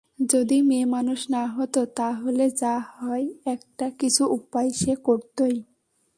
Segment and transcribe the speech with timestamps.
[0.29, 5.57] যদি মেয়েমানুষ না হত তা হলে যা হয় একটা কিছু উপায় সে করতই।